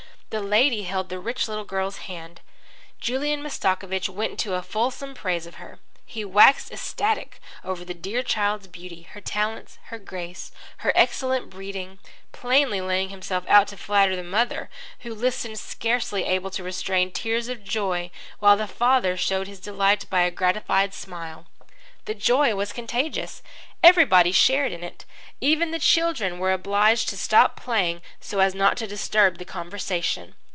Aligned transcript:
The 0.33 0.39
lady 0.41 0.83
held 0.83 1.09
the 1.09 1.19
rich 1.19 1.49
little 1.49 1.65
girl's 1.65 2.07
hand. 2.07 2.39
Julian 3.01 3.43
Mastakovich 3.43 4.07
went 4.07 4.31
into 4.31 4.61
fulsome 4.61 5.13
praise 5.13 5.45
of 5.45 5.55
her. 5.55 5.79
He 6.05 6.23
waxed 6.23 6.71
ecstatic 6.71 7.41
over 7.65 7.83
the 7.83 7.93
dear 7.93 8.23
child's 8.23 8.67
beauty, 8.67 9.01
her 9.11 9.19
talents, 9.19 9.77
her 9.87 9.99
grace, 9.99 10.53
her 10.77 10.93
excellent 10.95 11.49
breeding, 11.49 11.99
plainly 12.31 12.79
laying 12.79 13.09
himself 13.09 13.43
out 13.49 13.67
to 13.67 13.75
flatter 13.77 14.15
the 14.15 14.23
mother, 14.23 14.69
who 15.01 15.13
listened 15.13 15.59
scarcely 15.59 16.23
able 16.23 16.49
to 16.51 16.63
restrain 16.63 17.11
tears 17.11 17.49
of 17.49 17.61
joy, 17.65 18.09
while 18.39 18.55
the 18.55 18.67
father 18.69 19.17
showed 19.17 19.47
his 19.49 19.59
delight 19.59 20.09
by 20.09 20.21
a 20.21 20.31
gratified 20.31 20.93
smile. 20.93 21.47
The 22.05 22.15
joy 22.15 22.55
was 22.55 22.71
contagious. 22.73 23.43
Everybody 23.83 24.31
shared 24.31 24.71
in 24.71 24.83
it. 24.83 25.05
Even 25.39 25.69
the 25.71 25.77
children 25.79 26.39
were 26.39 26.51
obliged 26.51 27.09
to 27.09 27.17
stop 27.17 27.55
playing 27.55 28.01
so 28.19 28.39
as 28.39 28.53
not 28.55 28.75
to 28.77 28.87
disturb 28.87 29.37
the 29.37 29.45
conversation. 29.45 30.33